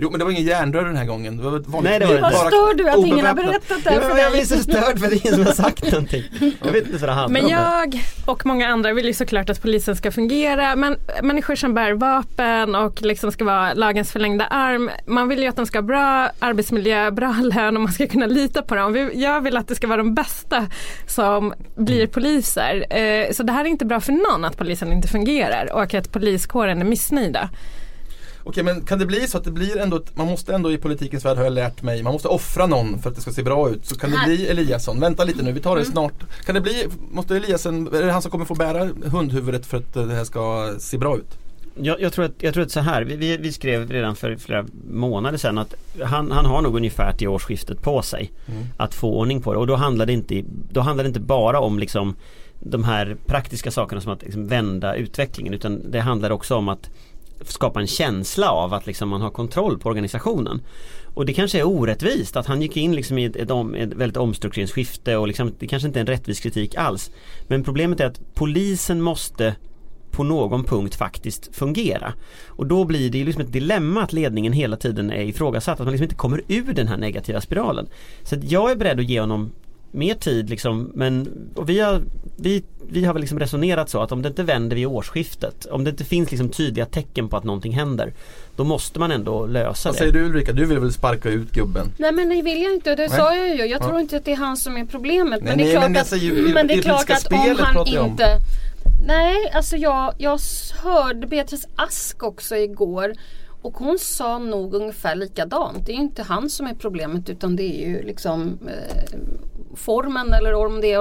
[0.04, 1.38] Jo men det var ingen järnrör den här gången.
[1.38, 3.90] Det var vanligt Nej, det var det Vad stör du att ingen har berättat det
[3.90, 4.46] här för Ja, jag blir dig?
[4.48, 6.24] så störd för det är ingen som har sagt någonting
[6.66, 9.62] Jag vet inte vad det handlar Men jag och många andra vill ju såklart att
[9.62, 14.90] polisen ska fungera men människor som bär vapen och liksom ska vara lagens förlängda arm
[15.08, 18.26] man vill ju att de ska ha bra arbetsmiljö, bra lön och man ska kunna
[18.26, 18.94] lita på dem.
[18.94, 20.66] Vi- Jag vill att det ska vara de bästa
[21.08, 22.86] som blir poliser.
[22.90, 26.12] Eh, Så det här är inte bra för någon att polisen inte fungerar och att
[26.12, 27.50] poliskåren är missnöjda.
[28.44, 30.78] Okej men kan det bli så att det blir ändå, ett, man måste ändå i
[30.78, 33.44] politikens värld har jag lärt mig, man måste offra någon för att det ska se
[33.44, 33.86] bra ut.
[33.86, 36.14] Så kan det bli Eliasson, vänta lite nu, vi tar det snart.
[36.46, 39.94] Kan det bli, måste Eliasson, är det han som kommer få bära hundhuvudet för att
[39.94, 41.38] det här ska se bra ut?
[41.76, 44.36] jag, jag, tror att, jag tror att så här, vi, vi, vi skrev redan för
[44.36, 48.64] flera månader sedan att han, han har nog ungefär till årsskiftet på sig Mm.
[48.78, 51.60] att få ordning på det och då handlar det inte, då handlar det inte bara
[51.60, 52.16] om liksom
[52.60, 56.90] de här praktiska sakerna som att liksom vända utvecklingen utan det handlar också om att
[57.46, 60.62] skapa en känsla av att liksom man har kontroll på organisationen.
[61.14, 63.94] Och det kanske är orättvist att han gick in liksom i ett, ett, om, ett
[63.94, 67.12] väldigt omstruktureringsskifte och liksom, det kanske inte är en rättvis kritik alls.
[67.48, 69.56] Men problemet är att polisen måste
[70.12, 72.14] på någon punkt faktiskt fungera.
[72.48, 75.86] Och då blir det ju liksom ett dilemma att ledningen hela tiden är ifrågasatt, att
[75.86, 77.88] man liksom inte kommer ur den här negativa spiralen.
[78.24, 79.52] Så att jag är beredd att ge honom
[79.92, 82.02] mer tid liksom, men och vi, har,
[82.36, 85.84] vi, vi har väl liksom resonerat så att om det inte vänder vid årsskiftet, om
[85.84, 88.14] det inte finns liksom tydliga tecken på att någonting händer,
[88.56, 90.00] då måste man ändå lösa Vad det.
[90.00, 91.88] säger du Ulrika, du vill väl sparka ut gubben?
[91.98, 93.18] Nej men det vill jag inte, det Nej.
[93.18, 93.66] sa jag ju.
[93.66, 95.42] Jag tror inte att det är han som är problemet.
[95.44, 97.86] Nej, men det är nej, klart att, ju- men det är klart att om han
[97.88, 98.10] jag om.
[98.12, 98.38] inte
[99.08, 100.40] Nej, alltså jag, jag
[100.84, 103.14] hörde Beatrice Ask också igår
[103.62, 105.86] och hon sa nog ungefär likadant.
[105.86, 109.20] Det är ju inte han som är problemet utan det är ju liksom eh,
[109.76, 111.00] formen eller om det, är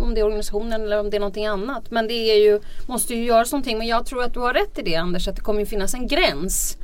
[0.00, 1.90] om det är organisationen eller om det är någonting annat.
[1.90, 3.78] Men det är ju, måste ju göras någonting.
[3.78, 5.94] Men jag tror att du har rätt i det Anders, att det kommer ju finnas
[5.94, 6.76] en gräns.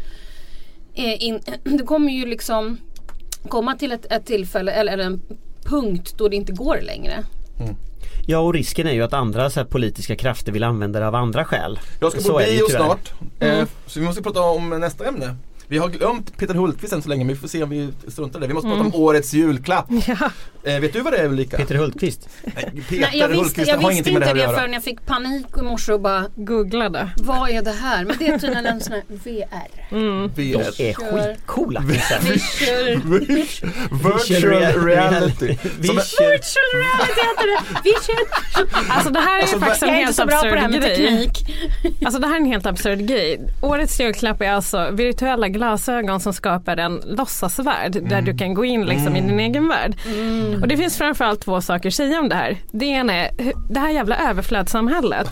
[0.94, 2.78] Eh, in, det kommer ju liksom
[3.48, 5.22] komma till ett, ett tillfälle eller, eller en
[5.64, 7.24] punkt då det inte går längre.
[7.60, 7.74] Mm.
[8.26, 11.44] Ja och risken är ju att andra så politiska krafter vill använda det av andra
[11.44, 11.78] skäl.
[12.00, 15.36] Jag ska på bio snart, eh, så vi måste prata om nästa ämne.
[15.68, 18.38] Vi har glömt Peter Hultqvist än så länge men vi får se om vi struntar
[18.38, 18.46] i det.
[18.48, 19.86] Vi måste prata om årets julklapp.
[20.06, 20.30] Ja.
[20.72, 21.56] Eh, vet du vad det är Ulrika?
[21.56, 22.28] Peter Hultqvist.
[22.42, 24.44] Nej, Peter Nej, jag visste, Hultqvist jag har visste ingenting med det inte här det
[24.44, 24.58] att göra.
[24.60, 27.08] förrän jag fick panik i morse och bara Googlade.
[27.16, 28.04] Vad är det här?
[28.04, 29.96] Men det är tydligen en sån här VR.
[29.96, 30.30] Mm.
[30.36, 30.80] De VR.
[30.80, 31.80] är skitcoola.
[33.90, 35.46] Virtual reality.
[35.46, 37.80] Virtual reality heter det.
[37.84, 38.18] Visual.
[38.88, 40.44] Alltså det här är Alltså, ju faktiskt en Jag är inte helt så bra på
[40.54, 41.30] det här absurd med grej.
[41.30, 42.04] teknik.
[42.04, 43.40] Alltså det här är en helt absurd grej.
[43.62, 48.86] Årets julklapp är alltså virtuella glasögon som skapar en låtsasvärld där du kan gå in
[48.86, 49.96] liksom i din egen värld.
[50.62, 52.56] Och det finns framförallt två saker att säga om det här.
[52.72, 53.30] Det ena är
[53.70, 55.28] det här jävla överflödssamhället.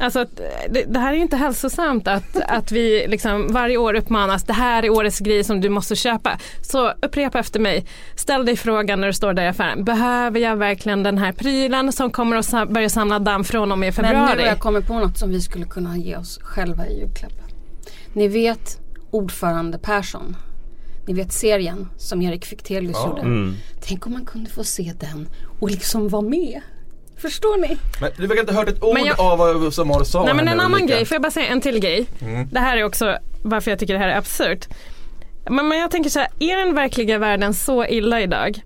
[0.00, 0.24] Alltså
[0.70, 4.82] det, det här är inte hälsosamt att, att vi liksom varje år uppmanas det här
[4.82, 6.38] är årets grej som du måste köpa.
[6.62, 7.86] Så upprepa efter mig.
[8.16, 9.84] Ställ dig frågan när du står där i affären.
[9.84, 13.94] Behöver jag verkligen den här prylen som kommer att börja samla damm från och med
[13.96, 14.40] Men nu februari?
[14.40, 17.32] har jag kommit på något som vi skulle kunna ge oss själva i julklapp.
[18.12, 20.36] Ni vet ordförande Persson.
[21.06, 23.08] Ni vet serien som Erik Fichtelius Ja.
[23.08, 23.20] gjorde.
[23.20, 23.54] Mm.
[23.80, 25.28] Tänk om man kunde få se den
[25.60, 26.60] och liksom vara med.
[27.16, 27.76] Förstår ni?
[28.00, 30.48] Men du verkar inte ha hört ett ord jag- av vad Samar sa Nej men
[30.48, 30.94] en annan Ulrika.
[30.94, 32.06] grej, får jag bara säga en till grej?
[32.20, 32.48] Mm.
[32.52, 34.68] Det här är också varför jag tycker det här är absurt.
[35.50, 38.60] Men, men jag tänker så här, är den verkliga världen så illa idag?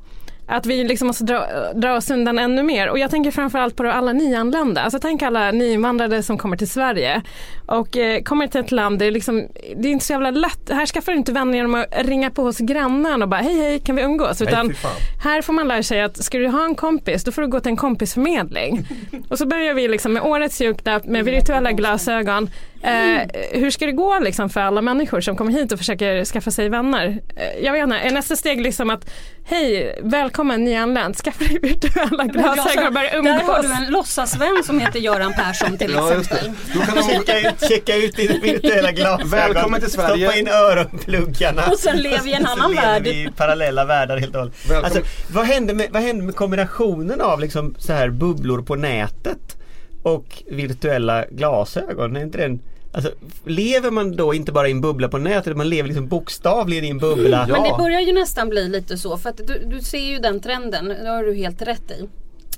[0.51, 2.89] Att vi liksom måste dra, dra oss undan ännu mer.
[2.89, 4.81] Och jag tänker framförallt på alla nyanlända.
[4.81, 7.23] Alltså tänk alla nyinvandrare som kommer till Sverige.
[7.67, 10.71] Och eh, kommer till ett land där det, liksom, det är inte så jävla lätt.
[10.71, 13.81] Här skaffar du inte vänner genom att ringa på hos grannen och bara hej hej
[13.81, 14.41] kan vi umgås?
[14.41, 14.91] Nej, Utan fan.
[15.23, 17.61] här får man lära sig att ska du ha en kompis då får du gå
[17.61, 18.87] till en kompisförmedling.
[19.29, 22.51] Och så börjar vi liksom med årets julklapp med virtuella glasögon.
[22.83, 23.23] Eh,
[23.61, 26.69] hur ska det gå liksom för alla människor som kommer hit och försöker skaffa sig
[26.69, 27.21] vänner?
[27.37, 29.11] Eh, jag vet inte, är nästa steg liksom att
[29.45, 33.67] hej, välkommen nyanländ, skaffa dig virtuella glasögon och börja Där har umgås.
[33.67, 36.51] du en låtsasvän som heter Göran Persson till Ja, exempel.
[36.75, 39.31] Då kan de Checka ut, checka ut dina virtuella glasögon.
[39.31, 40.27] Välkommen till Sverige.
[40.27, 41.63] Stoppa in öronpluggarna.
[41.71, 43.03] Och sen lever vi i en annan värld.
[43.03, 44.85] vi i parallella världar helt och hållet.
[44.85, 49.57] Alltså, vad hände med, vad hände med kombinationen av liksom så här bubblor på nätet
[50.03, 52.17] och virtuella glasögon?
[52.17, 52.61] Är inte den,
[52.93, 53.11] alltså,
[53.45, 56.85] lever man då inte bara i en bubbla på nätet, utan man lever liksom bokstavligen
[56.85, 57.47] i en bubbla?
[57.49, 57.55] Ja.
[57.55, 60.41] Men det börjar ju nästan bli lite så för att du, du ser ju den
[60.41, 62.09] trenden, det har du helt rätt i.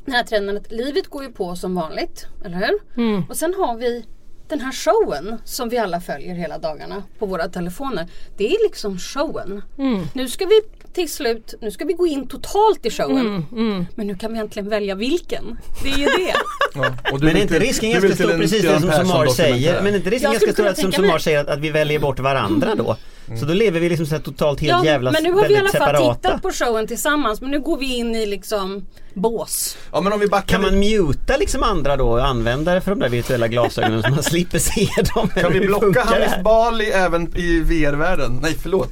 [0.05, 3.03] Den här trenden att livet går ju på som vanligt, eller hur?
[3.05, 3.25] Mm.
[3.29, 4.05] Och sen har vi
[4.49, 8.07] den här showen som vi alla följer hela dagarna på våra telefoner.
[8.37, 9.63] Det är liksom showen.
[9.79, 10.03] Mm.
[10.15, 10.61] Nu ska vi
[10.95, 13.47] till slut, nu ska vi gå in totalt i showen.
[13.53, 15.59] Mm, Men nu kan vi äntligen välja vilken.
[15.83, 16.35] Det är ju det.
[16.75, 19.83] Ja, och du Men är inte risken ganska stor precis det som Somar säger?
[19.83, 22.19] Men är inte risken ganska stor att som Somar säger att, att vi väljer bort
[22.21, 22.97] varandra då?
[23.41, 25.55] Så då lever vi liksom så här totalt helt Ja, jävla men nu har vi
[25.55, 26.15] i alla fall separata.
[26.15, 29.77] tittat på showen tillsammans men nu går vi in i liksom bås.
[29.93, 33.09] Ja men om vi backar Kan man muta liksom andra då, användare för de där
[33.09, 35.29] virtuella glasögonen så man slipper se dem?
[35.29, 36.43] Kan vi blocka Hanif?
[36.45, 38.39] Bali även i VR-världen?
[38.43, 38.91] Nej förlåt.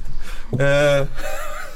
[0.59, 1.07] Eh,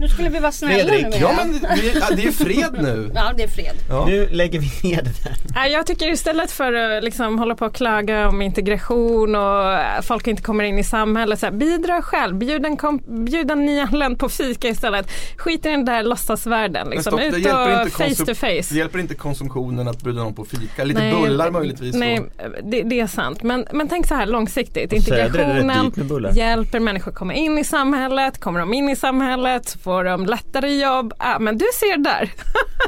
[0.00, 2.82] Nu skulle vi vara snälla Fredrik, nu med ja men vi, ja, det är fred
[2.82, 3.10] nu.
[3.14, 3.74] Ja det är fred.
[3.88, 4.06] Ja.
[4.06, 5.32] Nu lägger vi ner det där.
[5.54, 10.00] Nej, Jag tycker istället för att liksom hålla på och klaga om integration och eh,
[10.02, 13.66] folk inte kommer in i samhället, så här, bidra själv, bjud en, kom- bjud en
[13.66, 15.10] nyanländ på fika istället.
[15.36, 17.02] Skit i den där låtsasvärlden, liksom.
[17.02, 18.74] stopp, det ut hjälper och inte face to face.
[18.74, 20.84] Det hjälper inte konsumtionen att bjuda någon på fika.
[20.84, 21.94] Lite Nej, bullar möjligtvis.
[21.94, 22.26] Nej, och-
[22.70, 23.42] det, det är sant.
[23.42, 24.92] Men, men tänk så här långsiktigt.
[24.92, 25.92] Integrationen
[26.34, 28.40] hjälper människor komma in i samhället.
[28.40, 31.12] Kommer de in i samhället får de lättare jobb.
[31.18, 32.32] Ah, men du ser där.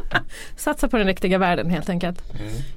[0.56, 2.22] Satsa på den riktiga världen helt enkelt.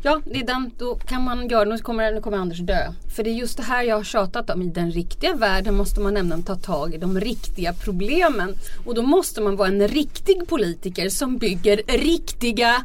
[0.03, 2.93] Ja det är den, då kan man göra, nu kommer, nu kommer Anders dö.
[3.15, 4.61] För det är just det här jag har tjatat om.
[4.61, 8.55] I den riktiga världen måste man nämligen ta tag i de riktiga problemen.
[8.85, 12.83] Och då måste man vara en riktig politiker som bygger riktiga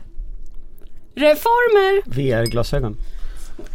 [1.15, 2.03] reformer.
[2.11, 2.97] VR-glasögon.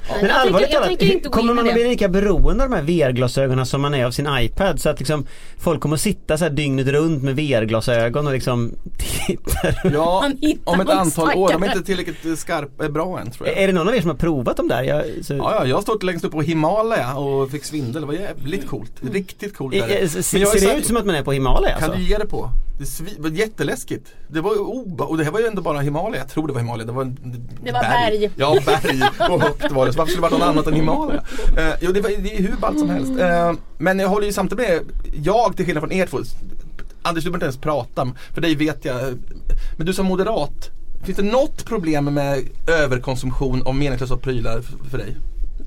[0.10, 3.82] Men jag allvarligt talat, kommer man att bli lika beroende av de här VR-glasögonen som
[3.82, 4.82] man är av sin iPad?
[4.82, 5.26] Så att liksom
[5.60, 8.72] folk kommer att sitta så här dygnet runt med VR-glasögon och liksom
[9.28, 9.90] titta.
[9.94, 10.26] Ja,
[10.64, 11.52] om ett antal år.
[11.52, 13.58] De är inte tillräckligt eh, skarp, eh, bra än tror jag.
[13.58, 14.84] Är det någon av er som har provat dem där?
[14.84, 18.02] Jag, så, Ja, ja, jag har stått längst upp på Himalaya och fick svindel.
[18.02, 18.92] Det var jävligt coolt.
[19.14, 19.76] Riktigt coolt.
[19.76, 19.94] Eh, är det.
[19.96, 22.00] eh, Men Ser, jag ser det ut som att man är på Himalaya Kan alltså?
[22.00, 22.50] du ge det på?
[22.80, 24.08] Det var jätteläskigt.
[24.28, 26.22] Det var ju oba- och det här var ju ändå bara Himalaya.
[26.22, 26.86] Jag tror det var Himalaya.
[26.86, 27.18] Det var, en,
[27.64, 28.32] Det var berg.
[28.36, 29.91] Ja, berg och högt var det.
[29.92, 31.24] Så varför skulle det vara något annat än Himalaya?
[31.58, 33.20] Eh, jo, det, var, det är hur ballt som helst.
[33.20, 34.82] Eh, men jag håller ju samtidigt med,
[35.24, 36.18] jag till skillnad från er två,
[37.02, 39.18] Anders du behöver inte ens prata, för dig vet jag.
[39.78, 40.70] Men du som moderat,
[41.04, 45.18] finns det något problem med överkonsumtion av meningslösa prylar för dig?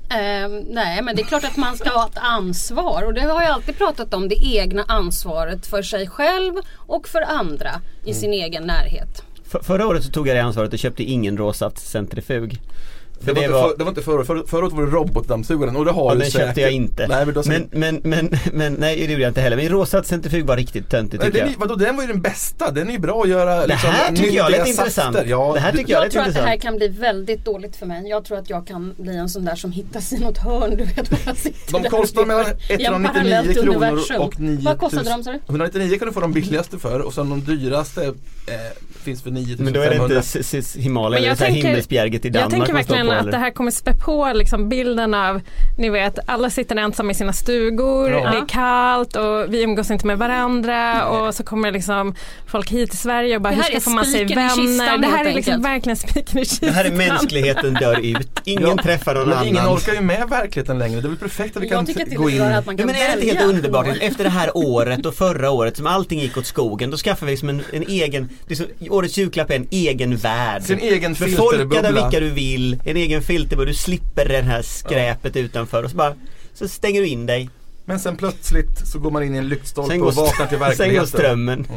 [0.09, 3.41] Ehm, nej men det är klart att man ska ha ett ansvar och det har
[3.41, 4.27] jag alltid pratat om.
[4.29, 9.23] Det egna ansvaret för sig själv och för andra i sin egen närhet.
[9.47, 12.61] För, förra året så tog jag det ansvaret och köpte ingen råsaftcentrifug.
[13.19, 15.75] Det var, inte för, det var inte förra året, För, förra året var det robotdammsugaren
[15.75, 16.61] och det har Ja, du den köpte säkert.
[16.61, 17.07] jag inte.
[17.07, 19.57] Nej, men, men, men, men, men nej det gjorde jag inte heller.
[19.57, 21.63] Men råsaftcentrifug var riktigt töntigt Nej, tycker den, jag.
[21.63, 24.15] är- vadå, den var ju den bästa, den är ju bra att göra Det här
[24.15, 25.17] tycker jag lät intressant.
[25.25, 26.61] Ja, Det här tycker jag Jag tror att det här intressant.
[26.61, 28.09] kan bli väldigt dåligt för mig.
[28.09, 30.77] Jag tror att jag kan bli en sån där som hittas i något hörn.
[30.77, 34.21] Du vet vad jag sitter De kostar mellan tittar i en 199 parallellt kronor universum.
[34.21, 34.63] och 9000.
[34.65, 35.39] Vad kostade de sa du?
[35.47, 38.13] 199 kan du få de billigaste för och sen de dyraste eh,
[39.03, 39.63] finns för 9500.
[39.63, 42.73] Men då är det inte Himalaya, det tänker- himmelsbjerget i Jag Danmark tänker
[43.07, 45.41] verkligen på, att det här kommer spä på liksom bilden av,
[45.77, 48.31] ni vet, alla sitter ensamma i sina stugor, Ja.
[48.31, 52.15] det är kallt och vi umgås inte med varandra och så kommer liksom
[52.47, 54.97] folk hit till Sverige och bara hur är skaffar man sig i kistan, vänner?
[54.97, 56.69] Det här är liksom verkligen spiken i kistan.
[56.69, 58.29] Det här är mänskligheten dör ut.
[58.43, 59.47] Ingen Ja, träffar någon Men annan.
[59.47, 61.01] ingen orkar ju med verkligheten längre.
[61.01, 62.41] Det är väl perfekt att vi kan Jag tycker att det gå in.
[62.41, 63.87] att man Ja, kan men är det inte helt underbart?
[64.01, 67.31] Efter det här året och förra året som allting gick åt skogen, då skaffar vi
[67.31, 70.63] liksom en, en egen, liksom, årets julklapp är en egen värld.
[70.63, 71.91] Sin egen Befolkad av filterbubbla.
[71.91, 76.15] vilka du vill, en egen filterbubbla, du slipper det här skräpet utanför och så bara,
[76.53, 77.49] så stänger du in dig.
[77.85, 80.67] Men sen plötsligt så går man in i en lyktstolpe och vaknar till sen går
[80.67, 81.07] verkligheten.
[81.07, 81.67] strömmen.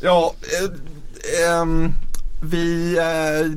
[0.00, 1.92] Ja, eh, ehm,
[2.42, 3.50] vi, eh,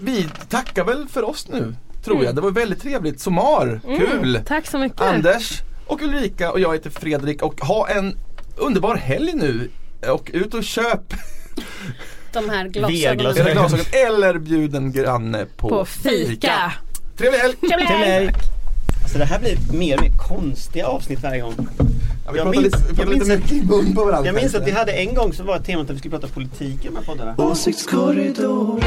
[0.00, 1.74] vi tackar väl för oss nu,
[2.04, 2.34] tror jag.
[2.34, 3.20] Det var väldigt trevligt.
[3.20, 4.40] Somar, kul!
[4.46, 5.00] Tack så mycket.
[5.00, 8.18] Anders och Ulrika och jag heter Fredrik och ha en
[8.56, 9.70] underbar helg nu.
[10.08, 11.14] Och ut och köp
[12.42, 13.16] De här glasögonen.
[13.18, 16.72] glasögon eller bjud en granne på, På fika.
[17.18, 17.54] Trevlig helg!
[17.56, 18.30] Trevlig helg!
[19.02, 21.54] Alltså det här blir mer och mer konstiga avsnitt varje gång.
[22.26, 23.28] Ja, vi Jag minns- lite, jag minns
[24.04, 24.26] varandra.
[24.26, 26.84] Jag minns att vi hade en gång så var temat att vi skulle prata politik
[26.84, 27.34] i de här poddarna.
[27.38, 28.82] Åsiktskorridoren